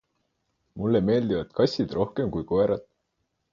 Mulle 0.79 1.01
meeldivad 1.09 1.53
kassid 1.61 1.95
rohkem 1.99 2.35
kui 2.39 2.49
koerad. 2.55 2.85